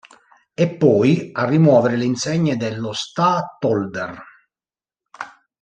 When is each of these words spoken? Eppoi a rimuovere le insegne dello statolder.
Eppoi 0.55 1.29
a 1.31 1.45
rimuovere 1.45 1.95
le 1.95 2.05
insegne 2.05 2.57
dello 2.57 2.91
statolder. 2.91 4.19